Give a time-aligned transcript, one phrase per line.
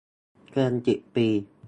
[0.51, 1.27] เกินสิบปี